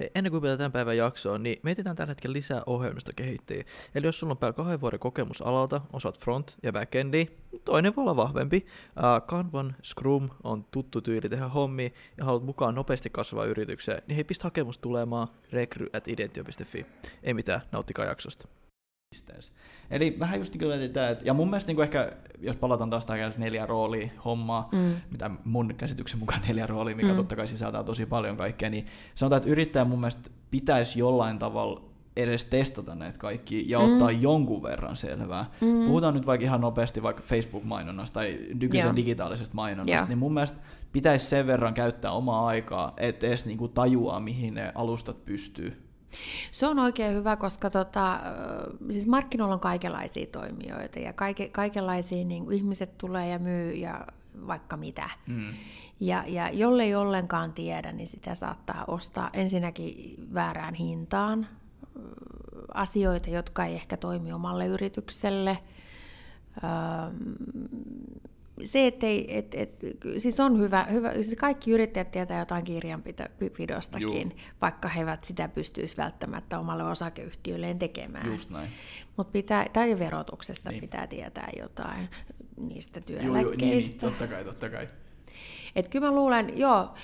[0.00, 3.64] Hei, ennen kuin tämän päivän jaksoon, niin mietitään tällä hetkellä lisää ohjelmistokehittäjiä.
[3.94, 7.26] Eli jos sulla on päällä kahden vuoden kokemus alalta, osaat front- ja backendi,
[7.64, 8.66] toinen voi olla vahvempi.
[8.96, 14.14] Uh, Kanban, Scrum on tuttu tyyli tehdä hommia ja haluat mukaan nopeasti kasvaa yritykseen, niin
[14.14, 16.04] hei, pistä hakemus tulemaan rekry at.
[17.22, 18.48] Ei mitään, nauttikaa jaksosta
[19.10, 19.52] pisteessä.
[19.90, 23.66] Eli vähän just niin että, ja mun mielestä niin ehkä, jos palataan taas tähän neljä
[23.66, 24.94] roolia hommaa, mm.
[25.10, 27.16] mitä mun käsityksen mukaan neljä roolia, mikä mm.
[27.16, 31.82] totta kai sisältää tosi paljon kaikkea, niin sanotaan, että yrittäjä mun mielestä pitäisi jollain tavalla
[32.16, 33.84] edes testata näitä kaikki ja mm.
[33.84, 35.50] ottaa jonkun verran selvää.
[35.60, 35.86] Mm.
[35.86, 38.96] Puhutaan nyt vaikka ihan nopeasti vaikka Facebook-mainonnasta tai nykyisen yeah.
[38.96, 40.08] digitaalisesta mainonnasta, yeah.
[40.08, 40.58] niin mun mielestä
[40.92, 45.87] pitäisi sen verran käyttää omaa aikaa, että edes niinku tajuaa, mihin ne alustat pystyy.
[46.52, 48.20] Se on oikein hyvä, koska tota,
[48.90, 54.06] siis markkinoilla on kaikenlaisia toimijoita ja kaike, kaikenlaisia niin ihmiset tulee ja myy ja
[54.46, 55.10] vaikka mitä.
[55.26, 55.54] Mm.
[56.00, 61.46] Ja, ja jollei ollenkaan tiedä, niin sitä saattaa ostaa ensinnäkin väärään hintaan
[62.74, 65.58] asioita, jotka ei ehkä toimi omalle yritykselle
[68.64, 69.70] se, että ei, et, et,
[70.18, 75.96] siis on hyvä, hyvä, siis kaikki yrittäjät tietää jotain kirjanpidostakin, vaikka he eivät sitä pystyisi
[75.96, 78.26] välttämättä omalle osakeyhtiölleen tekemään.
[78.26, 78.70] Just näin.
[79.16, 80.80] Mut pitää, tai verotuksesta niin.
[80.80, 82.08] pitää tietää jotain
[82.56, 83.38] niistä työeläkkeistä.
[83.40, 84.88] Joo, joo, niin, niin, totta kai, totta kai.
[85.76, 86.94] Et kyllä mä luulen, joo,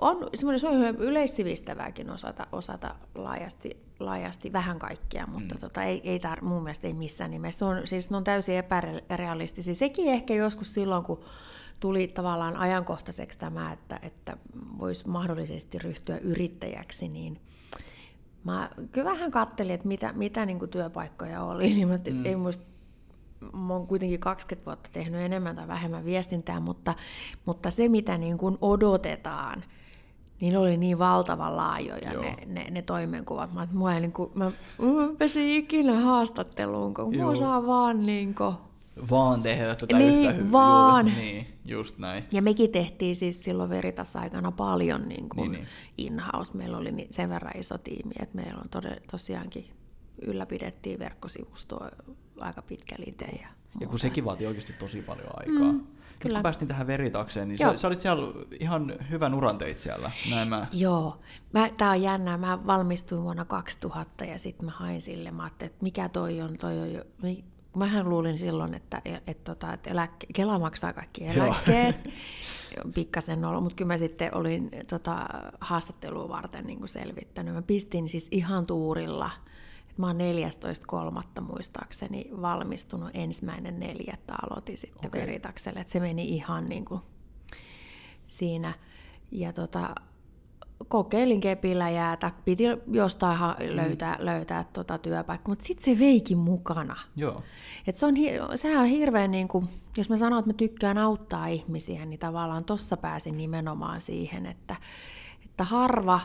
[0.00, 5.60] on semmoinen se on yleissivistävääkin osata, osata laajasti, laajasti vähän kaikkea, mutta mm.
[5.60, 7.58] tota, ei, ei tar- mun mielestä ei missään nimessä.
[7.58, 9.74] Se on, siis ne on täysin epärealistisia.
[9.74, 11.20] Sekin ehkä joskus silloin, kun
[11.80, 14.36] tuli tavallaan ajankohtaiseksi tämä, että, että
[14.78, 17.40] voisi mahdollisesti ryhtyä yrittäjäksi, niin
[18.44, 22.26] mä kyllä vähän kattelin, että mitä, mitä niin kuin työpaikkoja oli, niin mä, mm.
[22.26, 22.64] ei muista
[23.52, 26.94] mä oon kuitenkin 20 vuotta tehnyt enemmän tai vähemmän viestintää, mutta,
[27.44, 29.64] mutta se mitä niin kuin odotetaan–
[30.40, 33.54] niin oli niin valtavan laajoja ne, ne, ne toimenkuvat.
[33.54, 38.34] Mä, mua ei, niin kuin, mä, mä pesin ikinä haastatteluun, kun mä osaan vaan niin
[38.34, 38.54] kuin,
[39.10, 40.52] vaan tehdä tätä niin, yhtä hyvää.
[40.52, 41.06] vaan.
[41.06, 42.24] Niin, just näin.
[42.32, 45.68] Ja mekin tehtiin siis silloin Veritas-aikana paljon niin kuin niin, niin.
[45.98, 46.56] in-house.
[46.56, 49.70] Meillä oli sen verran iso tiimi, että meillä on tosiaankin
[50.22, 51.88] ylläpidettiin verkkosivustoa
[52.40, 53.24] aika pitkälle itse.
[53.24, 53.48] Ja,
[53.80, 55.72] ja kun sekin vaatii oikeasti tosi paljon aikaa.
[55.72, 55.86] Mm.
[56.18, 56.38] Kyllä.
[56.38, 60.48] Kun päästin tähän veritakseen, niin sä, sä, olit siellä ihan hyvän uran teit siellä, näin
[60.48, 60.66] mä.
[60.72, 61.20] Joo,
[61.52, 62.36] mä, tää on jännää.
[62.36, 66.78] Mä valmistuin vuonna 2000 ja sitten mä hain sille, mä että mikä toi on, toi
[66.78, 67.04] on jo,
[67.76, 71.96] mähän luulin silloin, että, että, että, tota, että eläkke, Kela maksaa kaikki eläkkeet.
[72.94, 75.26] Pikkasen ollut, mutta kyllä mä sitten olin tota,
[75.60, 77.54] haastattelua varten niin selvittänyt.
[77.54, 79.30] Mä pistin siis ihan tuurilla–
[79.98, 80.18] Mä oon
[81.36, 81.40] 14.3.
[81.40, 85.20] muistaakseni valmistunut ensimmäinen neljättä aloitin sitten okay.
[85.20, 87.00] veritakselle, että se meni ihan niin kuin
[88.26, 88.74] siinä.
[89.30, 89.94] Ja tota,
[90.88, 93.76] kokeilin kepillä jäätä, piti jostain mm.
[93.76, 96.96] löytää, löytää tota työpaikka, mutta sitten se veikin mukana.
[97.16, 97.42] Joo.
[97.86, 98.14] Et se on,
[98.54, 102.64] sehän on hirveän, niin kuin, jos mä sanon, että mä tykkään auttaa ihmisiä, niin tavallaan
[102.64, 104.76] tossa pääsin nimenomaan siihen, että,
[105.44, 106.20] että harva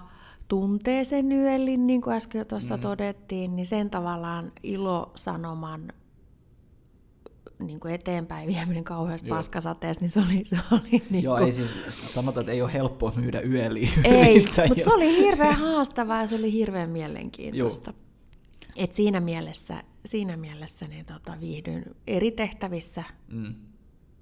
[0.48, 2.82] tuntee sen yöllin, niin kuin äsken jo tuossa mm.
[2.82, 5.94] todettiin, niin sen tavallaan ilosanoman
[7.60, 11.46] niin kuin eteenpäin vieminen kauheasti paskasateessa, niin se oli, se oli niin Joo, kuin...
[11.46, 11.70] ei siis
[12.14, 13.90] sanota, että ei ole helppoa myydä yöli.
[14.04, 17.94] Ei, mutta se oli hirveän haastavaa ja se oli hirveän mielenkiintoista.
[18.76, 23.56] Et siinä mielessä, siinä mielessä niin tota, viihdyin eri tehtävissä mm.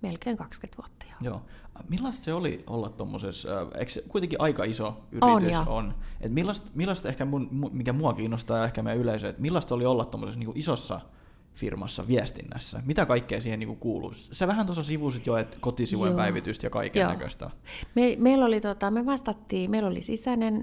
[0.02, 1.32] Melkein 20 vuotta jo.
[1.32, 1.42] Joo.
[1.90, 5.68] Millaista se oli olla tuommoisessa, eikö kuitenkin aika iso yritys on?
[5.68, 5.94] on.
[6.22, 9.86] Et millaista, millaista ehkä, mun, mikä mua kiinnostaa ja ehkä meidän yleisö, että millaista oli
[9.86, 11.02] olla tuommoisessa niin isossa
[11.56, 12.84] firmassa viestinnässä?
[12.86, 14.14] Mitä kaikkea siihen niin kuuluu?
[14.16, 16.18] Se vähän tuossa sivusit jo, että kotisivujen Joo.
[16.18, 17.50] päivitystä ja kaiken näköistä.
[17.96, 20.62] Me, meillä oli, tota, me vastattiin, meillä oli sisäinen äh,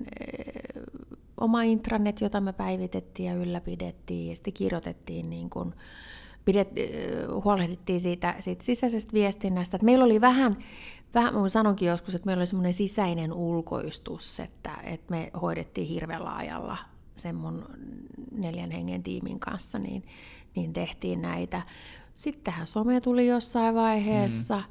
[1.41, 5.75] oma intranet, jota me päivitettiin ja ylläpidettiin ja sitten kirjoitettiin niin kuin,
[6.49, 6.69] pidet,
[7.45, 9.77] huolehdittiin siitä, siitä sisäisestä viestinnästä.
[9.77, 10.57] Et meillä oli vähän,
[11.15, 16.25] vähän mä sanonkin joskus, että meillä oli semmoinen sisäinen ulkoistus, että, että me hoidettiin hirveän
[16.25, 16.77] laajalla
[17.17, 17.65] sen mun
[18.33, 20.05] neljän hengen tiimin kanssa, niin,
[20.57, 21.63] niin tehtiin näitä.
[22.15, 24.63] Sittenhän some tuli jossain vaiheessa.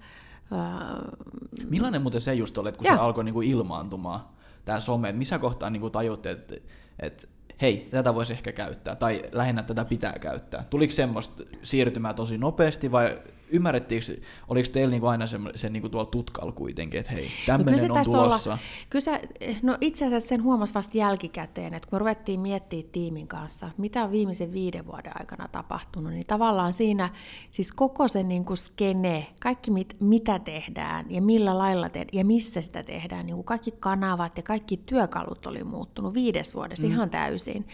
[0.51, 1.69] Mm.
[1.69, 2.95] Millainen muuten se just oli, että kun ja.
[2.95, 4.21] se alkoi niinku ilmaantumaan,
[4.65, 6.55] tämä some, missä kohtaa niinku tajutte, että,
[6.99, 7.27] että
[7.61, 10.65] hei, tätä voisi ehkä käyttää, tai lähinnä tätä pitää käyttää.
[10.69, 14.17] Tuliko semmoista siirtymää tosi nopeasti, vai ymmärrettiinkö,
[14.47, 18.03] oliko teillä niinku aina se, se niinku tuolla tutkalla kuitenkin, että hei, tämmöinen no on
[18.03, 18.49] tulossa?
[18.49, 18.59] Olla,
[18.89, 19.21] kyllä se,
[19.61, 24.03] no itse asiassa sen huomasi vasta jälkikäteen, että kun me ruvettiin miettimään tiimin kanssa, mitä
[24.03, 27.09] on viimeisen viiden vuoden aikana tapahtunut, niin tavallaan siinä
[27.51, 32.61] siis koko se niinku skene, kaikki mit, mitä tehdään ja millä lailla tehdään ja missä
[32.61, 36.93] sitä tehdään, niin kaikki kanavat ja kaikki työkalut oli muuttunut viides vuodessa mm.
[36.93, 37.67] ihan täysin.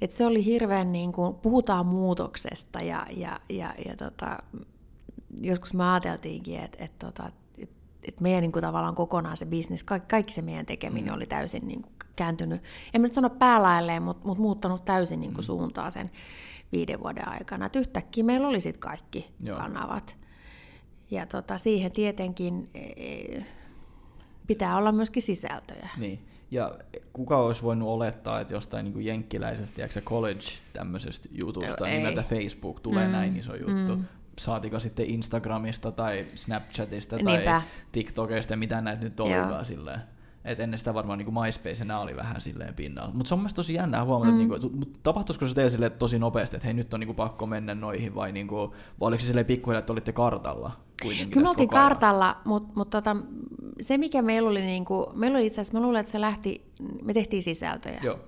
[0.00, 4.38] Et se oli hirveän, niin kuin, puhutaan muutoksesta ja, ja, ja, ja tota,
[5.40, 7.70] joskus me ajateltiinkin, että et, tota, et,
[8.02, 11.16] et meidän niin kuin, tavallaan kokonaan se bisnes, kaikki, kaikki se meidän tekeminen mm.
[11.16, 12.62] oli täysin niin kuin, kääntynyt,
[12.94, 15.46] en mä nyt sano päälailleen, mutta mut muuttanut täysin niin kuin, mm.
[15.46, 16.10] suuntaa sen
[16.72, 17.66] viiden vuoden aikana.
[17.66, 19.56] Et yhtäkkiä meillä oli sitten kaikki Joo.
[19.56, 20.16] kanavat.
[21.10, 23.44] Ja tota, siihen tietenkin e, e,
[24.46, 25.88] pitää olla myöskin sisältöjä.
[25.96, 26.18] Niin.
[26.50, 26.78] Ja
[27.12, 32.80] kuka olisi voinut olettaa, että jostain niin jenkkiläisestä, tiedätkö, college tämmöisestä jutusta Joo, nimeltä Facebook
[32.80, 33.12] tulee mm.
[33.12, 33.96] näin iso juttu.
[33.96, 34.04] Mm
[34.38, 37.62] saatika sitten Instagramista tai Snapchatista tai Niinpä.
[37.92, 40.00] TikTokista, mitä näitä nyt olikaan silleen.
[40.44, 43.14] Et ennen sitä varmaan niin MySpace nämä oli vähän silleen pinnalla.
[43.14, 44.40] Mutta se on mielestäni tosi jännää huomata, mm.
[44.40, 47.74] että niinku, tapahtuisiko se teille sille tosi nopeasti, että hei nyt on niinku pakko mennä
[47.74, 50.72] noihin vai, niinku, vai oliko se silleen pikkuhiljaa, että olitte kartalla?
[51.30, 53.16] Kyllä me oltiin kartalla, mutta mut tota,
[53.80, 56.72] se mikä meillä oli, niinku, meillä oli itse asiassa, mä luulen, että se lähti,
[57.02, 58.00] me tehtiin sisältöjä.
[58.02, 58.18] Joo.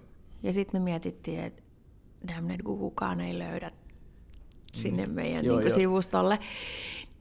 [0.43, 1.63] Ja sitten me mietittiin, että
[2.29, 3.71] damn kun kukaan ei löydä
[4.73, 5.13] sinne mm.
[5.13, 6.39] meidän joo, niin kuin, sivustolle.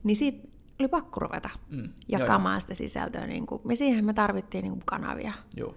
[0.04, 0.48] Niin siitä
[0.80, 1.90] oli pakko ruveta mm.
[2.08, 3.28] jakamaan joo, sitä sisältöä.
[3.28, 5.34] Niin kuin, me siihen me tarvittiin niin kuin, kanavia.
[5.58, 5.76] Joo.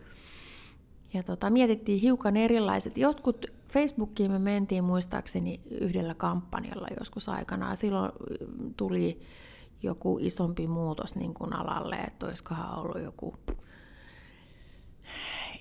[1.14, 2.98] Ja tota, mietittiin hiukan erilaiset.
[2.98, 7.76] Jotkut Facebookiin me mentiin muistaakseni yhdellä kampanjalla joskus aikanaan.
[7.76, 8.12] Silloin
[8.76, 9.20] tuli
[9.82, 13.34] joku isompi muutos niin kuin alalle, että olisikohan ollut joku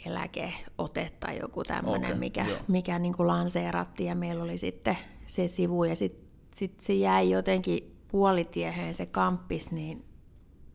[0.05, 5.47] eläkeote tai joku tämmöinen, okay, mikä, mikä niin kuin lanseerattiin ja meillä oli sitten se
[5.47, 10.05] sivu ja sitten sit se jäi jotenkin puolitieheen se kamppis, niin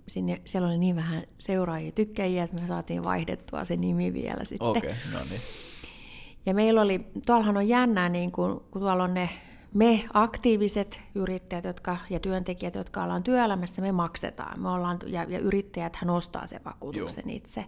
[0.08, 4.68] sinne, siellä oli niin vähän seuraajia tykkäjiä, että me saatiin vaihdettua se nimi vielä sitten.
[4.68, 5.40] Okay, no niin.
[6.46, 9.28] Ja meillä oli, tuollahan on jännää, niin kun, kun tuolla on ne
[9.74, 14.60] me aktiiviset yrittäjät jotka, ja työntekijät, jotka ollaan työelämässä, me maksetaan.
[14.62, 17.36] Me ollaan, ja, ja yrittäjät hän ostaa sen vakuutuksen Joo.
[17.36, 17.64] itse.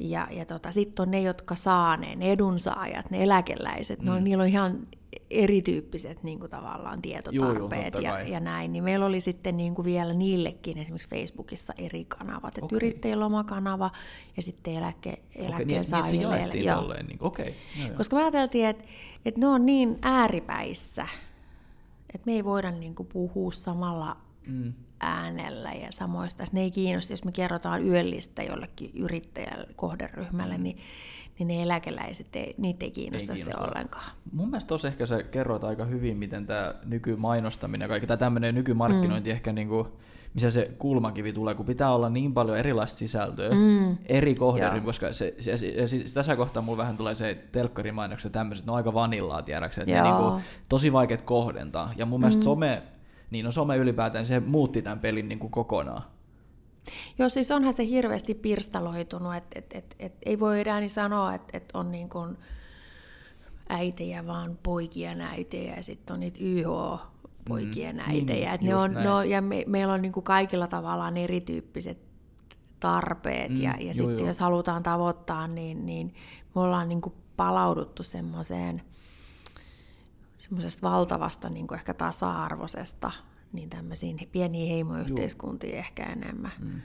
[0.00, 4.06] Ja, ja tota, sitten on ne, jotka saa ne, ne edunsaajat, ne eläkeläiset, mm.
[4.06, 4.86] no, niillä on ihan
[5.30, 9.74] erityyppiset niin kuin tavallaan tietotarpeet joo, joo, ja, ja näin, niin meillä oli sitten niin
[9.74, 12.76] kuin vielä niillekin esimerkiksi Facebookissa eri kanavat, että okay.
[12.76, 13.90] yrittäjillä oma kanava
[14.36, 16.74] ja sitten eläke, eläkkeen okay, niin, niin.
[16.74, 17.52] Tolleen, niin, okay.
[17.96, 18.84] Koska me ajateltiin, että,
[19.24, 21.06] että ne on niin ääripäissä,
[22.14, 24.16] että me ei voida niin kuin puhua samalla
[24.46, 24.72] mm.
[25.00, 26.44] Äänellä ja samoista.
[26.52, 30.62] Ne ei kiinnosta, jos me kerrotaan yöllistä jollekin yrittäjälle, kohderyhmälle, mm.
[30.62, 30.78] niin
[31.40, 33.64] niin ne eläkeläiset, ei, niitä ei kiinnosta, ei kiinnosta.
[33.64, 34.10] se ollenkaan.
[34.32, 38.54] Mun mielestä tuossa ehkä sä kerroit aika hyvin, miten tämä nykymainostaminen ja kaikki tämä tämmöinen
[38.54, 39.34] nykymarkkinointi mm.
[39.34, 39.86] ehkä niinku,
[40.34, 43.96] missä se kulmakivi tulee, kun pitää olla niin paljon erilaista sisältöä mm.
[44.06, 48.30] eri kohderyhmiä, koska se, se, se, se, tässä kohtaa mulla vähän tulee se telkkarimainokset ja
[48.30, 51.92] tämmöiset, ne on aika vanillaa tiedäksä, että ne niinku, tosi vaikeat kohdentaa.
[51.96, 52.44] Ja mun mielestä mm.
[52.44, 52.82] some,
[53.30, 56.02] niin no some ylipäätään, se muutti tämän pelin niinku kokonaan.
[57.18, 61.34] Joo, siis onhan se hirveästi pirstaloitunut, että et, et, et, ei voi enää niin sanoa,
[61.34, 62.36] että et on niin kuin
[63.68, 68.56] äitejä, vaan poikien äitejä ja sitten on niitä YH-poikien mm, äitejä.
[68.56, 71.98] Niin, ne on, no, ja me, meillä on niin kuin kaikilla tavallaan erityyppiset
[72.80, 76.14] tarpeet mm, ja, ja sitten jos halutaan tavoittaa, niin, niin
[76.54, 78.82] me ollaan niin kuin palauduttu semmoiseen
[80.50, 83.12] semmoisesta valtavasta niin kuin ehkä tasa-arvoisesta
[83.52, 85.78] niin tämmöisiin pieniin heimoyhteiskuntiin Juu.
[85.78, 86.52] ehkä enemmän.
[86.58, 86.80] Mm.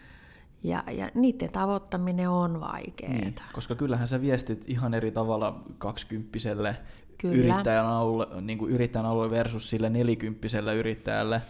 [0.63, 3.13] Ja, ja niiden tavoittaminen on vaikeaa.
[3.13, 6.75] Niin, koska kyllähän sä viestit ihan eri tavalla kaksikymppiselle
[7.23, 11.41] yrittäjän alueelle, niin kuin yrittäjän alueelle versus sille nelikymppiselle yrittäjälle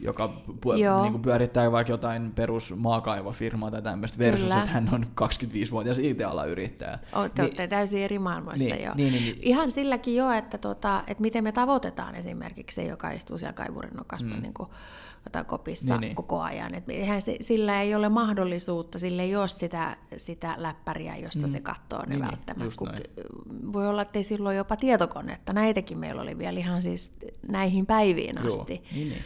[0.00, 4.58] joka pu- niin kuin pyörittää vaikka jotain perus maakaivofirmaa tai tämmöistä, versus Kyllä.
[4.58, 6.98] että hän on 25-vuotias IT-alayrittäjä.
[7.12, 8.92] Olette niin, täysin eri maailmoista niin, jo.
[8.94, 9.38] Niin, niin, niin.
[9.42, 13.94] Ihan silläkin jo, että, tota, että miten me tavoitetaan esimerkiksi se, joka istuu siellä kaivurin
[13.94, 14.42] nokassa mm.
[14.42, 14.68] niin kuin,
[15.24, 16.14] jotain kopissa niin, niin.
[16.14, 16.74] koko ajan.
[16.74, 21.48] Et eihän se, sillä ei ole mahdollisuutta, sillä ei ole sitä, sitä läppäriä, josta mm.
[21.48, 22.76] se katsoo ne niin, niin välttämättä.
[22.76, 22.88] Kun,
[23.72, 25.52] voi olla, että ei silloin jopa tietokonetta.
[25.52, 27.12] Näitäkin meillä oli vielä ihan siis
[27.48, 28.74] näihin päiviin asti.
[28.74, 29.22] Joo, niin, niin.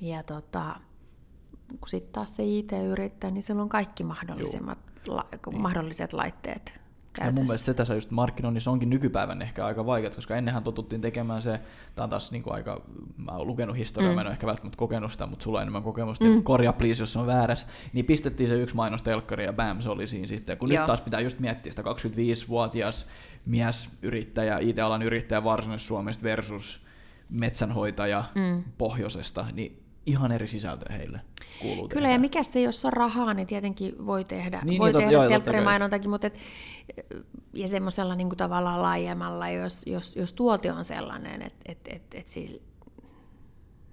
[0.00, 0.80] Ja tota,
[1.68, 5.60] kun sitten taas se IT-yrittäjä, niin sillä on kaikki mahdollisimmat, la, niin.
[5.60, 6.78] mahdolliset laitteet
[7.12, 7.28] käytössä.
[7.28, 11.00] Ja mun mielestä se tässä just markkinoinnissa onkin nykypäivän ehkä aika vaikeaa, koska ennenhän totuttiin
[11.00, 11.60] tekemään se,
[11.94, 12.82] tämä on taas niin kuin aika,
[13.16, 14.14] mä oon lukenut historiaa, mm.
[14.14, 16.30] mä en ole ehkä välttämättä kokenut sitä, mutta sulla on enemmän kokemusta, mm.
[16.30, 19.90] niin korjaa please, jos on väärässä, niin pistettiin se yksi mainos telkkari ja bam, se
[19.90, 20.58] oli siinä sitten.
[20.58, 20.80] Kun Joo.
[20.80, 23.06] nyt taas pitää just miettiä sitä 25-vuotias
[23.46, 26.80] mies, yrittäjä, IT-alan yrittäjä Varsinais-Suomesta versus
[27.30, 28.64] metsänhoitaja mm.
[28.78, 31.20] pohjoisesta, niin ihan eri sisältö heille
[31.62, 32.14] kuuluu Kyllä, tehdä.
[32.14, 35.28] ja mikä se, jos on rahaa, niin tietenkin voi tehdä, Niin, voi niin, tehdä joo,
[35.28, 36.36] telkkarimainontakin, mutta et,
[37.54, 42.02] ja semmoisella niin kuin tavallaan laajemmalla, jos, jos, jos tuote on sellainen, että et, et,
[42.14, 42.60] et sillä,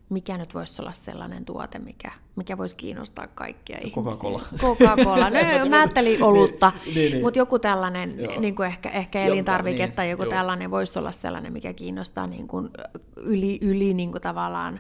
[0.09, 4.41] mikä nyt voisi olla sellainen tuote, mikä, mikä voisi kiinnostaa kaikkia Coca-Cola.
[4.49, 4.67] ihmisiä.
[4.69, 5.29] Coca-Cola.
[5.29, 7.21] No, mä ajattelin olutta, Niin, niin.
[7.23, 8.39] mutta joku tällainen Joo.
[8.39, 10.29] niin kuin ehkä, ehkä elintarvike niin, tai joku joo.
[10.29, 12.69] tällainen voisi olla sellainen, mikä kiinnostaa niin kuin
[13.17, 14.79] yli, yli niin kuin tavallaan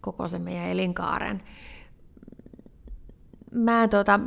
[0.00, 1.42] koko sen meidän elinkaaren.
[3.52, 4.20] Mä tota,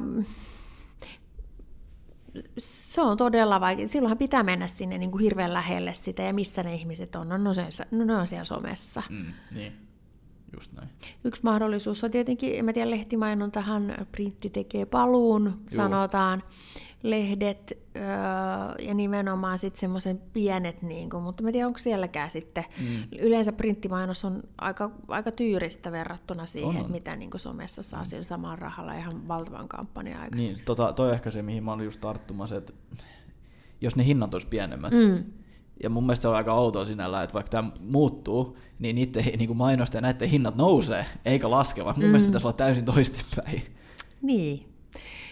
[2.58, 3.88] se on todella vaikea.
[3.88, 7.30] Silloinhan pitää mennä sinne niin kuin hirveän lähelle sitä, ja missä ne ihmiset on.
[7.30, 9.04] No, no, se, no ne on siellä somessa.
[9.10, 9.74] Mm, niin,
[10.54, 10.90] just näin.
[11.24, 16.44] Yksi mahdollisuus on tietenkin, en mä tiedä, lehtimainontahan, printti tekee paluun, sanotaan,
[17.03, 18.03] lehdet öö,
[18.88, 22.63] ja nimenomaan sitten semmoisen pienet, niin kuin, mutta mä tiedän, onko sielläkään sitten.
[22.79, 23.20] Mm.
[23.20, 28.03] Yleensä printtimainos on aika, aika tyyristä verrattuna siihen, On, on, mitä niin kuin somessa saa
[28.03, 30.55] sillä samalla rahalla ihan valtavan kampanjan aikaiseksi.
[30.55, 32.74] Niin, tota, toi on ehkä se, mihin mä olin just tarttumassa, että
[33.81, 35.24] jos ne hinnat olisi pienemmät, mm.
[35.84, 39.58] ja mun mielestä se on aika outoa sinällä, että vaikka tämä muuttuu, niin niiden niin
[39.58, 42.08] mainosten ja näiden hinnat nousee, eikä laske, vaan mun mm.
[42.08, 43.62] mielestä pitäisi olla täysin toistepäin.
[44.22, 44.67] Niin.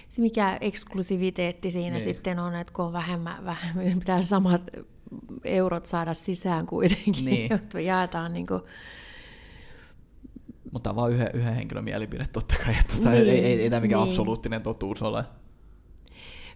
[0.09, 2.05] Se mikä eksklusiviteetti siinä Niin.
[2.05, 2.13] niin.
[2.15, 4.61] sitten on, että kun on vähemmän, vähemmän pitää samat
[5.43, 7.51] eurot saada sisään kuitenkin, Niin.
[7.53, 8.61] jotta jaetaan niin kuin,
[10.71, 13.61] Mutta tämä on vaan yhden, yhden henkilön mielipide totta kai, että tota, Niin, ei, ei,
[13.61, 14.09] ei tämä mikään niin.
[14.09, 15.23] absoluuttinen totuus ole.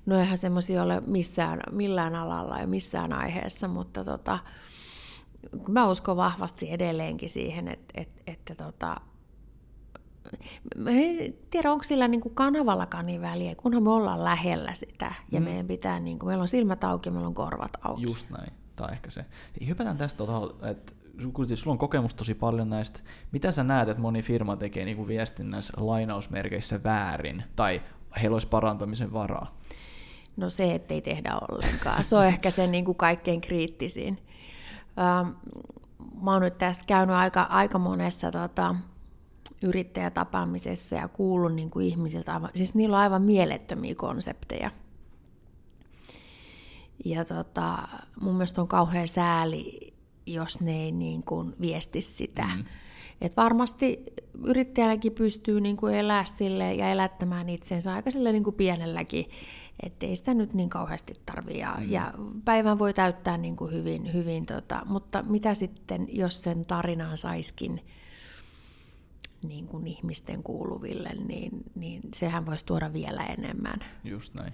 [0.06, 4.40] no eihän semmoisia ole missään, millään alalla ja missään aiheessa, mutta tota,
[5.68, 9.02] mä uskon vahvasti edelleenkin siihen, että, että, että tota,
[10.88, 15.40] en tiedä, onko sillä niin kuin kanavallakaan niin väliä, kunhan me ollaan lähellä sitä ja
[15.40, 15.44] mm.
[15.44, 18.02] meidän pitää, niin kuin, meillä on silmät auki ja meillä on korvat auki.
[18.02, 19.26] Just näin, tai ehkä se.
[19.68, 20.94] Hypätään tästä, tota, että
[21.34, 23.00] kuitenkin sulla on kokemusta tosi paljon näistä.
[23.32, 27.82] Mitä sä näet, että moni firma tekee niin kuin viestinnässä lainausmerkeissä väärin, tai
[28.22, 29.58] heillä olisi parantamisen varaa?
[30.38, 32.06] No se, ettei tehdä ollenkaan.
[32.06, 34.18] Se on ehkä se niin kuin kaikkein kriittisin.
[35.00, 35.30] Ähm,
[36.22, 38.76] mä oon nyt tässä käynyt aika, aika monessa tota,
[39.64, 44.72] yrittäjätapaamisessa ja kuullut niin kuin ihmisiltä, aivan, siis niillä on aivan mielettömiä konsepteja.
[47.06, 47.78] Ja tota,
[48.22, 49.94] mun mielestä on kauhean sääli,
[50.26, 52.46] jos ne ei niin kuin viesti sitä.
[52.56, 52.64] Mm.
[53.22, 54.04] Et varmasti
[54.44, 59.26] yrittäjänäkin pystyy niin kuin elää sille ja elättämään itsensä aika sille niin kuin pienelläkin,
[59.84, 61.60] ettei sitä nyt niin kauheasti tarvitse.
[61.60, 61.92] Ja, mm.
[61.92, 62.14] ja
[62.46, 67.82] päivän voi täyttää niin kuin hyvin, hyvin tota, mutta mitä sitten, jos sen tarinan saiskin
[69.44, 73.80] niin kuin ihmisten kuuluville, niin, niin sehän voisi tuoda vielä enemmän.
[74.04, 74.54] Just näin.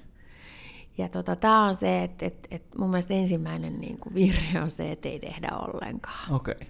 [0.98, 4.72] Ja tota, tämä on se, että et, et mun mielestä ensimmäinen niin kuin virhe on
[4.72, 6.34] se, että ei tehdä ollenkaan.
[6.34, 6.56] Okei.
[6.62, 6.68] Okay.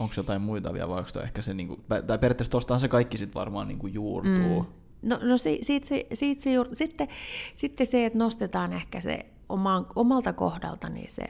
[0.00, 3.18] Onko jotain muita vielä, vai onko ehkä se, niin kuin, tai periaatteessa tostahan se kaikki
[3.18, 4.62] sitten varmaan niin kuin juurtuu.
[4.62, 4.66] Mm.
[5.02, 6.68] No, no si, siitä, se, siitä se juur...
[6.72, 7.08] sitten,
[7.54, 11.24] sitten se, että nostetaan ehkä se oman, omalta kohdalta niin se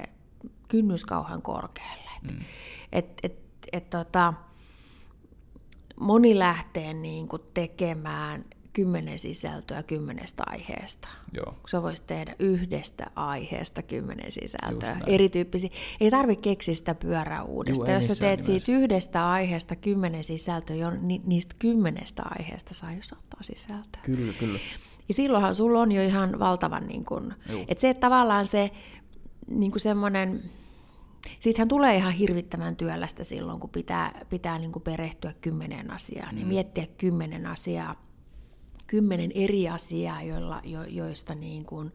[0.69, 2.11] kynnys kauhean korkealle.
[2.23, 2.39] Mm.
[2.93, 3.39] Et, et,
[3.73, 4.35] et, tota,
[6.01, 11.09] moni lähtee niin kuin tekemään kymmenen sisältöä kymmenestä aiheesta.
[11.33, 11.55] Joo.
[11.71, 15.71] Sä voisit tehdä yhdestä aiheesta kymmenen sisältöä, erityyppisiä.
[16.01, 17.93] Ei tarvitse keksiä sitä pyörää uudestaan.
[17.93, 18.67] Jos sä teet nimessä.
[18.67, 24.03] siitä yhdestä aiheesta kymmenen sisältöä, jo, ni, niistä kymmenestä aiheesta saa jo sata sisältöä.
[24.03, 24.59] Kyllä, kyllä.
[25.09, 27.35] Ja silloinhan sulla on jo ihan valtavan, niin kun,
[27.69, 28.71] että se, että tavallaan se
[29.49, 30.43] niin kuin semmoinen,
[31.39, 36.37] siitähän tulee ihan hirvittävän työlästä silloin, kun pitää, pitää niin kuin perehtyä kymmeneen asiaan, mm.
[36.37, 38.05] niin miettiä kymmenen asiaa,
[38.87, 41.93] kymmenen eri asiaa, joilla, jo, joista niin kuin,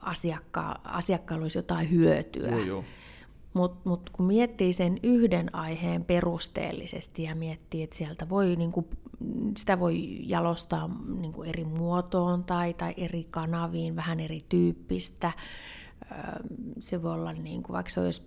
[0.00, 2.50] asiakka, asiakkaalla olisi jotain hyötyä.
[2.50, 2.84] Joo, joo.
[3.54, 8.88] Mutta mut kun miettii sen yhden aiheen perusteellisesti ja miettii, että sieltä voi, niinku,
[9.56, 15.32] sitä voi jalostaa niinku eri muotoon tai, tai eri kanaviin, vähän erityyppistä.
[16.78, 18.22] Se voi olla, niinku, vaikka se olisi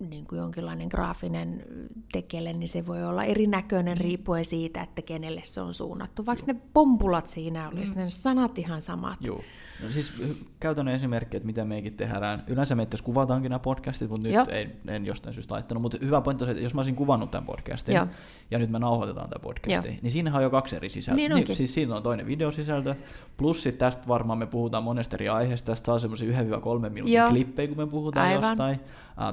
[0.00, 1.64] niin kuin jonkinlainen graafinen
[2.12, 6.26] tekele, niin se voi olla erinäköinen riippuen siitä, että kenelle se on suunnattu.
[6.26, 8.00] Vaikka ne pompulat siinä olisi, mm.
[8.00, 9.18] ne sanat ihan samat.
[9.20, 9.42] Joo.
[9.82, 10.12] No siis
[10.60, 12.44] käytännön esimerkki, että mitä meikin tehdään.
[12.46, 14.42] Yleensä me itse asiassa kuvataankin nämä podcastit, mutta Joo.
[14.42, 15.82] nyt ei, en jostain syystä laittanut.
[15.82, 18.06] Mutta hyvä pointti on se, että jos mä olisin kuvannut tämän podcastin, Joo.
[18.50, 19.98] ja nyt me nauhoitetaan tämä podcasti, Joo.
[20.02, 21.16] niin siinähän on jo kaksi eri sisältöä.
[21.16, 21.56] Niin onkin.
[21.56, 22.94] siis siinä on toinen videosisältö,
[23.36, 26.42] plus sit tästä varmaan me puhutaan monesta eri aiheesta, tästä saa semmoisia 1-3
[26.80, 27.30] minuutin Joo.
[27.30, 28.48] klippejä, kun me puhutaan Aivan.
[28.50, 28.80] jostain.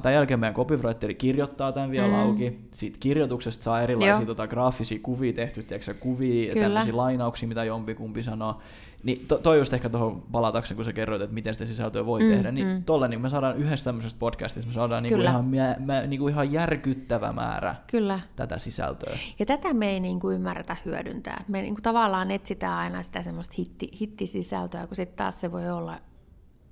[0.02, 2.14] Tämän jälkeen meidän copywriteri kirjoittaa tämän vielä mm.
[2.14, 2.60] auki.
[2.72, 6.66] Siitä kirjoituksesta saa erilaisia tota, graafisia kuvia tehty, tiedätkö, kuvia, Kyllä.
[6.66, 8.60] tämmöisiä lainauksia, mitä jompikumpi sanoo.
[9.04, 12.22] Niin to, toi just ehkä tuohon palatakseni, kun sä kerroit, että miten sitä sisältöä voi
[12.22, 12.84] mm, tehdä, niin mm.
[12.84, 16.52] tolle niin me saadaan yhdessä tämmöisestä podcastista, me saadaan niinku ihan, mä, mä, niinku ihan
[16.52, 18.20] järkyttävä määrä Kyllä.
[18.36, 19.18] tätä sisältöä.
[19.40, 21.44] Ja tätä me ei niinku ymmärretä hyödyntää.
[21.48, 25.98] Me niinku tavallaan etsitään aina sitä semmoista hitti, hittisisältöä, kun sitten taas se voi olla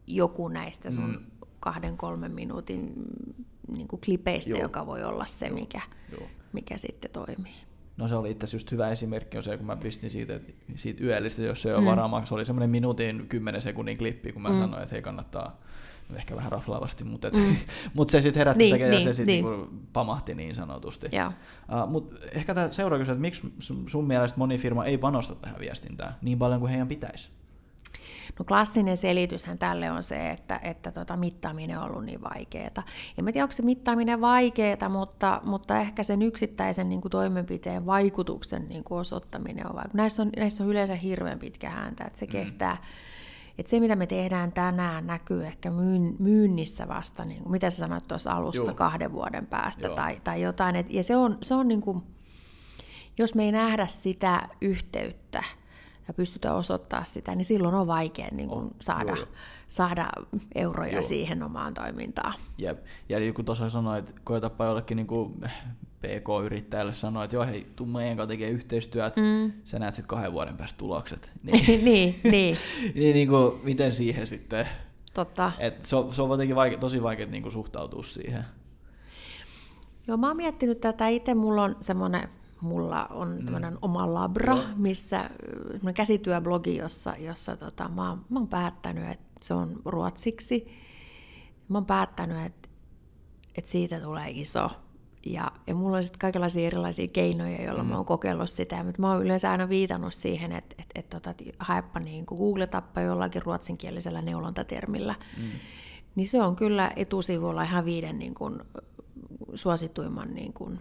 [0.08, 1.26] joku näistä sun mm.
[1.64, 2.94] Kahden, kolmen minuutin
[3.72, 4.62] niin kuin klipeistä, Joo.
[4.62, 5.56] joka voi olla se, Joo.
[5.56, 6.28] Mikä, Joo.
[6.54, 7.54] mikä sitten toimii.
[7.98, 10.40] No se oli itse asiassa just hyvä esimerkki, on se, kun mä pistin siitä,
[10.76, 11.86] siitä yöllistä, jos se on mm.
[11.86, 14.60] varaa, se oli semmoinen minuutin kymmenen sekunnin klippi, kun mä mm.
[14.60, 15.60] sanoin, että hei kannattaa,
[16.10, 17.56] no ehkä vähän raflaavasti, mutta, et, mm.
[17.96, 19.46] mut se sitten herätti niin, sitä, niin, ja se sitten niin.
[19.46, 21.08] niinku pamahti niin sanotusti.
[21.08, 23.54] Uh, mutta ehkä tämä seuraava kysymys, että miksi
[23.88, 27.30] sun mielestä moni firma ei panosta tähän viestintään niin paljon kuin heidän pitäisi?
[28.40, 32.84] No klassinen selityshän tälle on se, että, että tota, mittaaminen on ollut niin vaikeaa.
[33.18, 38.70] En tiedä, onko se mittaaminen vaikeaa, mutta, mutta ehkä sen yksittäisen niin kuin, toimenpiteen vaikutuksen
[38.70, 39.94] niin kuin, osoittaminen on vaikeaa.
[39.94, 42.32] Näissä on, näissä on yleensä hirveän pitkä häntä, että se mm.
[42.32, 42.78] kestää
[43.58, 47.78] että se, mitä me tehdään tänään, näkyy ehkä myyn, myynnissä vasta, niin kuin, mitä sä
[47.78, 48.74] sanoit tuossa alussa, Joo.
[48.74, 50.76] kahden vuoden päästä tai, tai jotain.
[50.76, 52.04] Et, ja se on, se on niin kuin,
[53.18, 55.44] jos me ei nähdä sitä yhteyttä,
[56.08, 59.28] ja pystytään osoittaa sitä, niin silloin on vaikea niin kuin on, saada, joo.
[59.70, 60.10] saada
[60.56, 61.02] euroja joo.
[61.02, 62.34] siihen omaan toimintaan.
[62.58, 62.86] Jep.
[63.10, 65.34] Ja niin kuin tuossa sanoit, että koetapa jollekin niin kuin
[66.02, 69.52] PK-yrittäjälle sanoa, että joo hei, tuu meidän kanssa tekee yhteistyöt, mm.
[69.64, 71.32] sä näet sitten kahden vuoden päästä tulokset.
[71.52, 72.58] Niin, niin, niin.
[72.96, 74.68] niin, niin kuin, miten siihen sitten?
[75.14, 75.52] Totta.
[75.60, 78.46] Et se, on, se on jotenkin vaike, tosi vaikea niin kuin suhtautua siihen.
[80.08, 82.30] Joo, mä oon miettinyt tätä itse, mulla on semmoinen
[82.64, 83.46] mulla on mm.
[83.46, 84.66] tämmöinen oma labra, Joo.
[84.76, 85.30] missä
[85.94, 90.68] käsityöblogi, jossa, jossa tota, mä, oon, mä oon päättänyt, että se on ruotsiksi.
[91.70, 92.70] Mä oon päättänyt, että,
[93.58, 94.70] että siitä tulee iso.
[95.26, 97.90] Ja, ja mulla on sitten kaikenlaisia erilaisia keinoja, joilla mm.
[97.90, 101.30] mä oon kokeillut sitä, mutta mä oon yleensä aina viitannut siihen, että, että, että, että,
[101.30, 105.16] että haepa niin googletappa jollakin ruotsinkielisellä neulontatermillä.
[105.38, 105.44] Mm.
[106.16, 108.60] Niin se on kyllä etusivulla ihan viiden niin kuin,
[109.56, 110.80] suosituimman niin kuin,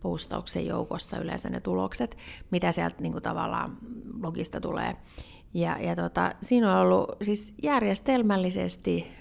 [0.00, 2.16] postauksen joukossa yleensä ne tulokset,
[2.50, 3.78] mitä sieltä niin kuin tavallaan
[4.20, 4.96] blogista tulee.
[5.54, 9.18] Ja, ja tota, siinä on ollut siis järjestelmällisesti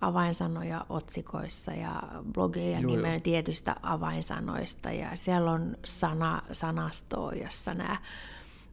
[0.00, 7.96] avainsanoja otsikoissa ja blogeja nimen tietystä avainsanoista ja siellä on sana, sanastoa, jossa nämä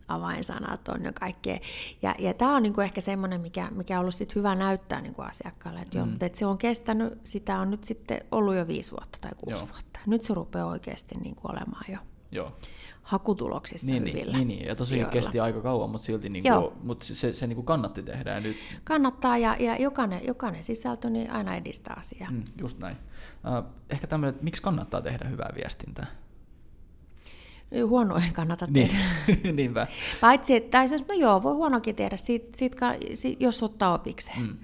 [0.08, 1.60] avainsanat on ja kaikkea.
[2.02, 5.22] Ja, ja tämä on niinku ehkä semmoinen, mikä, mikä on ollut sit hyvä näyttää niinku
[5.22, 6.14] asiakkaalle, että, mm.
[6.22, 9.70] että se on kestänyt, sitä on nyt sitten ollut jo viisi vuotta tai kuusi Joo.
[9.74, 10.00] vuotta.
[10.06, 11.98] Nyt se rupeaa oikeasti niinku olemaan jo.
[12.32, 12.52] Joo
[13.06, 14.38] hakutuloksissa niin, niin, hyvillä.
[14.38, 17.56] Niin, niin, ja tosiaan kesti aika kauan, mutta silti niin kuin, mutta se, se niin
[17.56, 18.32] kuin kannatti tehdä.
[18.32, 18.56] Ja nyt...
[18.84, 22.32] Kannattaa, ja, ja jokainen, jokainen sisältö niin aina edistää asiaa.
[22.32, 22.98] Mm, just näin.
[22.98, 26.08] Uh, ehkä tämmöinen, että miksi kannattaa tehdä hyvää viestintää?
[27.86, 28.90] Huono ei kannata niin.
[29.28, 29.52] tehdä.
[29.58, 29.88] Niinpä.
[30.22, 32.98] Paitsi, tai siis, no joo, voi huonokin tehdä, siitä, siitä,
[33.40, 34.42] jos ottaa opikseen.
[34.42, 34.58] Mm.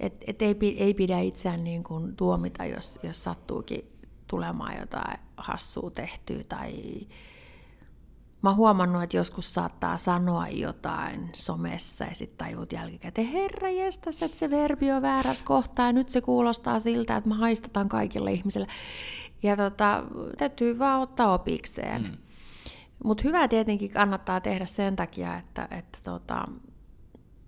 [0.00, 3.84] Et, et ei, ei pidä itseään niin kuin tuomita, jos, jos sattuukin
[4.26, 6.72] tulemaan jotain hassua tehtyä tai
[8.42, 14.22] Mä oon huomannut, että joskus saattaa sanoa jotain somessa ja sitten tajuut jälkikäteen, herra jestas,
[14.22, 18.32] että se verbi on väärässä kohtaa ja nyt se kuulostaa siltä, että mä haistetaan kaikille
[18.32, 18.66] ihmisille.
[19.42, 20.04] Ja tota,
[20.38, 22.02] täytyy vaan ottaa opikseen.
[22.02, 22.27] Mm.
[23.04, 26.44] Mutta hyvää tietenkin kannattaa tehdä sen takia, että, että tota,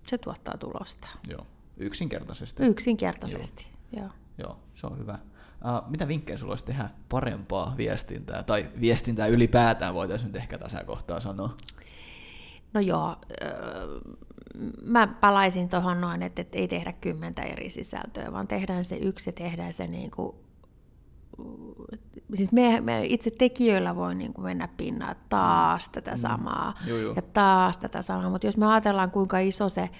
[0.06, 1.08] se tuottaa tulosta.
[1.28, 2.66] Joo, yksinkertaisesti.
[2.66, 4.02] Yksinkertaisesti, joo.
[4.02, 5.18] Joo, joo se on hyvä.
[5.64, 10.84] Uh, mitä vinkkejä sulla olisi tehdä parempaa viestintää, tai viestintää ylipäätään voitaisiin nyt ehkä tässä
[10.84, 11.56] kohtaa sanoa?
[12.74, 13.16] No joo,
[14.82, 19.28] mä palaisin tuohon noin, että, että ei tehdä kymmentä eri sisältöä, vaan tehdään se yksi
[19.28, 20.36] ja tehdään se niin kuin
[22.35, 25.92] siis me, me itse tekijöillä voi niin kuin mennä pinnaan taas mm.
[25.92, 26.88] tätä samaa mm.
[26.88, 27.14] joo, joo.
[27.16, 29.90] ja taas tätä samaa, mutta jos me ajatellaan kuinka iso se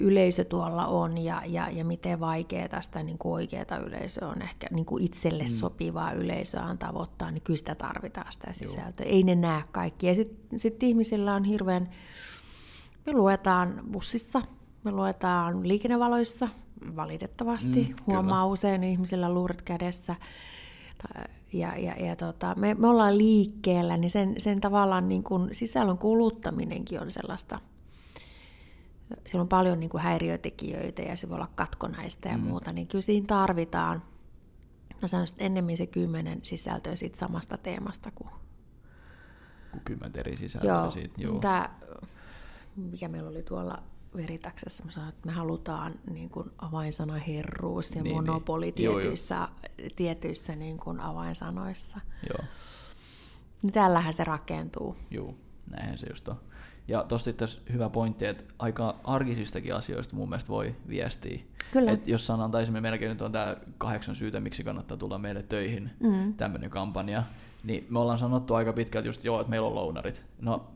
[0.00, 4.66] yleisö tuolla on ja, ja, ja miten vaikea tästä niin kuin oikeaa yleisöä on ehkä
[4.70, 5.48] niin kuin itselle mm.
[5.48, 9.06] sopivaa yleisöä on tavoittaa, niin kyllä sitä tarvitaan sitä sisältöä.
[9.06, 9.14] Joo.
[9.14, 10.06] Ei ne näe kaikki.
[10.06, 11.90] Ja sitten sit ihmisillä on hirveän,
[13.06, 14.42] me luetaan bussissa,
[14.84, 16.48] me luetaan liikennevaloissa,
[16.96, 17.86] valitettavasti.
[17.88, 18.52] Mm, Huomaa kyllä.
[18.52, 20.16] usein ihmisillä luuret kädessä.
[21.52, 25.98] Ja, ja, ja tota, me, me ollaan liikkeellä, niin sen, sen tavallaan niin kuin sisällön
[25.98, 27.60] kuluttaminenkin on sellaista,
[29.26, 32.44] siellä on paljon niin kuin häiriötekijöitä ja se voi olla katkonaista ja mm.
[32.44, 34.02] muuta, niin kyllä siinä tarvitaan,
[35.02, 38.30] mä sanoisin, että ennemmin se kymmenen sisältöä siitä samasta teemasta kuin...
[39.70, 41.38] Kuin kymmentä eri sisältöä joo, siitä, joo.
[41.38, 41.70] Tämä,
[42.76, 43.82] mikä meillä oli tuolla
[44.16, 48.26] Veritaksessa mä sanoin, että me halutaan niin kuin avainsana herruus ja Niin, niin, niin.
[48.32, 49.00] monopoli Joo, joo.
[49.00, 49.48] tietyissä,
[49.96, 52.00] tietyissä niin kuin avainsanoissa.
[52.28, 52.44] Joo.
[53.62, 54.96] Niin tällähän se rakentuu.
[55.10, 55.36] Juu,
[55.70, 56.40] näinhän se just on.
[56.88, 61.38] Ja tosta itse asiassa hyvä pointti, että aika arkisistakin asioista mun mielestä voi viestiä.
[61.72, 61.90] Kyllä.
[61.90, 65.42] Et jos sanan, tai esimerkiksi meilläkin nyt on tämä kahdeksan syytä, miksi kannattaa tulla meille
[65.42, 66.34] töihin, Mm.
[66.34, 67.22] tämmöinen kampanja,
[67.64, 70.24] niin me ollaan sanottu aika pitkälti just joo, että meillä on lounarit.
[70.40, 70.66] No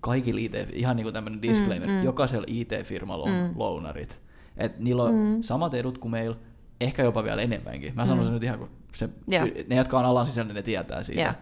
[0.00, 2.04] kaikilla IT, ihan niin kuin tämmöinen disclaimer, Mm, mm.
[2.04, 3.54] jokaisella IT-firmalla on Mm.
[3.58, 4.20] lounarit.
[4.56, 5.42] Et niillä on Mm.
[5.42, 6.36] samat edut kuin meillä,
[6.80, 7.92] ehkä jopa vielä enemmänkin.
[7.94, 8.24] Mä sanon Mm.
[8.24, 9.44] sen nyt ihan, kun se, Joo.
[9.68, 11.20] ne, jotka on alan sisällä, ne tietää siitä.
[11.22, 11.32] Joo.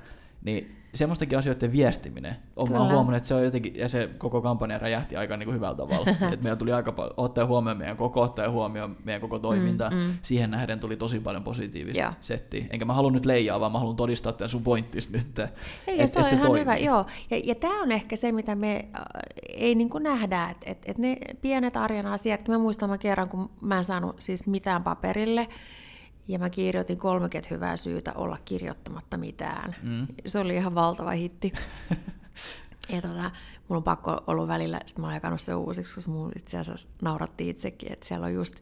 [0.46, 2.36] Niin semmoistakin asioiden viestiminen.
[2.56, 5.54] On, mä huomannut, että se on jotenkin, ja se koko kampanja räjähti aika niin kuin
[5.54, 6.10] hyvällä tavalla.
[6.32, 9.90] että meillä tuli aika paljon, ottaa huomioon meidän koko, ottaa huomioon meidän koko toiminta.
[9.90, 10.18] Mm, mm.
[10.22, 12.12] Siihen nähden tuli tosi paljon positiivista Joo.
[12.20, 12.64] settiä.
[12.70, 15.22] Enkä mä halua nyt leijaa, vaan mä haluan todistaa tämän sun pointtis nyt.
[15.22, 15.48] että-
[15.86, 16.60] Ei, et- se on et ihan toimii.
[16.60, 17.06] hyvä, joo.
[17.30, 19.02] Ja, ja tämä on ehkä se, mitä me äh,
[19.48, 23.28] ei niin kuin nähdä, että et, et ne pienet arjen asiat, mä muistan mä kerran,
[23.28, 25.48] kun mä en saanut siis mitään paperille,
[26.28, 29.76] ja mä kirjoitin 30 hyvää syytä olla kirjoittamatta mitään.
[29.82, 30.06] Mm.
[30.26, 31.52] Se oli ihan valtava hitti.
[32.92, 33.30] ja tota,
[33.68, 36.88] mulla on pakko ollut välillä, sitten mä oon jakanut se uusiksi, koska mun itse asiassa
[37.02, 38.54] nauratti itsekin, että siellä on just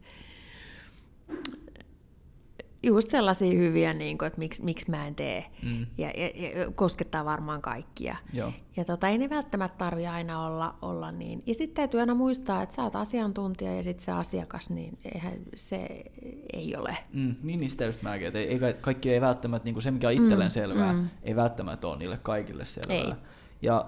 [2.85, 5.45] just sellaisia hyviä, niin kuin, että miksi, miksi mä en tee.
[5.63, 5.85] Mm.
[5.97, 8.15] Ja, ja, ja koskettaa varmaan kaikkia.
[8.33, 8.51] Joo.
[8.77, 11.43] Ja tota, ei ne välttämättä tarvi aina olla, olla niin.
[11.45, 15.33] Ja sitten täytyy aina muistaa, että sä oot asiantuntija ja sitten se asiakas, niin eihän
[15.55, 16.03] se
[16.53, 16.97] ei ole.
[17.13, 19.83] Mm, niin, niin sitä just mäkin, että ei, ei, ka- kaikki ei välttämättä, niin kuin
[19.83, 21.09] se mikä on itselleen Mm, selvää, mm.
[21.23, 22.95] ei välttämättä ole niille kaikille selvää.
[22.97, 23.13] Ei.
[23.61, 23.85] Ja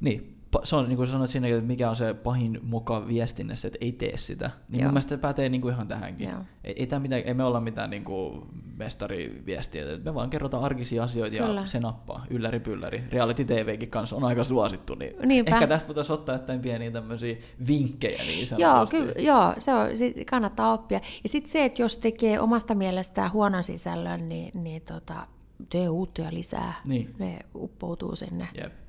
[0.00, 3.78] niin, se on niin kuin sanoit siinäkin, että mikä on se pahin moka viestinnässä, että
[3.80, 4.50] ei tee sitä.
[4.68, 4.84] Niin Joo.
[4.84, 6.28] mun mielestä se pätee niin kuin ihan tähänkin.
[6.28, 6.38] Joo.
[6.64, 8.42] Ei, ei, tää mitään, ei me olla mitään niin kuin
[8.76, 11.66] mestariviestiä, että me vaan kerrotaan arkisia asioita ja Kyllä.
[11.66, 13.02] se nappaa, ylläri pylläri.
[13.10, 15.54] Reality TVkin kanssa on aika suosittu, niin Niinpä.
[15.54, 17.36] ehkä tästä voitaisiin ottaa jotain pieniä tämmöisiä
[17.68, 21.00] vinkkejä niin Joo, kyllä, joo, se on, sit kannattaa oppia.
[21.22, 25.26] Ja sitten se, että jos tekee omasta mielestään huonon sisällön, niin, niin tota,
[25.70, 26.80] tee uutta ja lisää.
[26.84, 27.14] Niin.
[27.18, 28.48] Ne uppoutuu sinne.
[28.62, 28.79] Jep.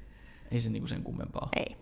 [0.52, 1.50] Ei se niinku sen kummempaa.
[1.56, 1.76] Ei.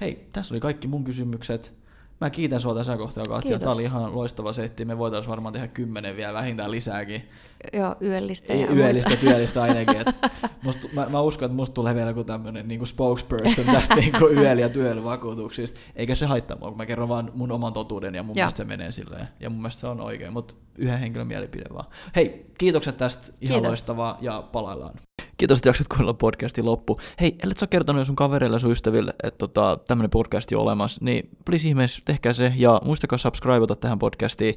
[0.00, 1.80] Hei, tässä oli kaikki mun kysymykset.
[2.20, 3.58] Mä kiitän sua tässä kohtaa, Katja.
[3.58, 4.84] Tämä oli ihan loistava setti.
[4.84, 7.28] Me voitaisiin varmaan tehdä kymmenen vielä, vähintään lisääkin.
[7.72, 8.52] Joo, yöllistä.
[8.52, 9.96] Ei, ja yöllistä, työllistä ainakin.
[9.96, 10.06] Et
[10.62, 14.58] musta, mä, mä, uskon, että musta tulee vielä joku tämmönen niin spokesperson tästä niin yöl-
[14.58, 15.80] ja työllä-vakuutuksista.
[15.96, 18.34] Eikä se haittaa mua, kun mä kerron vaan mun oman totuuden ja mun Joo.
[18.34, 19.28] mielestä se menee silleen.
[19.40, 21.86] Ja mun mielestä se on oikein, mutta yhden henkilön mielipide vaan.
[22.16, 23.26] Hei, kiitokset tästä.
[23.26, 23.66] Ihan Kiitos.
[23.66, 24.94] loistavaa ja palaillaan.
[25.40, 26.98] Kiitos, että jaksat kuunnella podcastin loppu.
[27.20, 30.60] Hei, ellet sä kertonut jo sun kavereille ja sun ystäville, että tota, tämmönen podcast on
[30.60, 34.54] olemassa, niin please ihmeessä tehkää se ja muistakaa subscribeata tähän podcastiin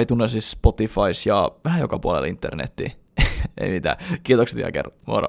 [0.00, 2.92] iTunesissa, Spotifys ja vähän joka puolella internettiin.
[3.60, 3.96] Ei mitään.
[4.22, 4.98] Kiitokset vielä kerran.
[5.06, 5.28] Moro.